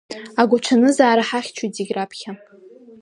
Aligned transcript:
Агәаҽанызаара 0.41 1.27
ҳахьчоит 1.29 1.71
зегь 1.77 1.91
раԥхьа. 1.95 2.31